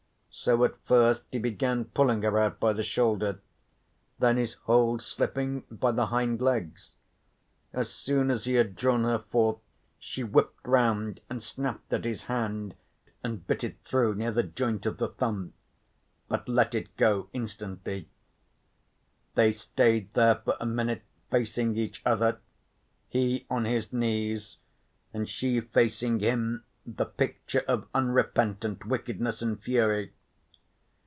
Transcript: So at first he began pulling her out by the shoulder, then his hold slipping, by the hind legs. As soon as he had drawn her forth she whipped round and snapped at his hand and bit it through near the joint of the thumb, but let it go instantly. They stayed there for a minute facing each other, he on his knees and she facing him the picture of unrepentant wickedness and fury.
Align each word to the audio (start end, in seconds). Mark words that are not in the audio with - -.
So 0.33 0.63
at 0.63 0.77
first 0.85 1.25
he 1.29 1.39
began 1.39 1.83
pulling 1.85 2.21
her 2.21 2.39
out 2.39 2.57
by 2.57 2.71
the 2.71 2.83
shoulder, 2.85 3.41
then 4.17 4.37
his 4.37 4.53
hold 4.53 5.01
slipping, 5.01 5.65
by 5.69 5.91
the 5.91 6.05
hind 6.05 6.41
legs. 6.41 6.91
As 7.73 7.91
soon 7.91 8.31
as 8.31 8.45
he 8.45 8.53
had 8.53 8.77
drawn 8.77 9.03
her 9.03 9.19
forth 9.19 9.59
she 9.99 10.23
whipped 10.23 10.65
round 10.65 11.19
and 11.29 11.43
snapped 11.43 11.91
at 11.91 12.05
his 12.05 12.23
hand 12.23 12.75
and 13.21 13.45
bit 13.45 13.61
it 13.65 13.81
through 13.83 14.15
near 14.15 14.31
the 14.31 14.41
joint 14.41 14.85
of 14.85 14.99
the 14.99 15.09
thumb, 15.09 15.51
but 16.29 16.47
let 16.47 16.73
it 16.75 16.95
go 16.95 17.27
instantly. 17.33 18.07
They 19.35 19.51
stayed 19.51 20.13
there 20.13 20.35
for 20.35 20.55
a 20.61 20.65
minute 20.65 21.03
facing 21.29 21.75
each 21.75 22.01
other, 22.05 22.39
he 23.09 23.45
on 23.49 23.65
his 23.65 23.91
knees 23.91 24.57
and 25.13 25.27
she 25.27 25.59
facing 25.59 26.21
him 26.21 26.63
the 26.85 27.05
picture 27.05 27.65
of 27.67 27.89
unrepentant 27.93 28.85
wickedness 28.85 29.41
and 29.41 29.61
fury. 29.61 30.13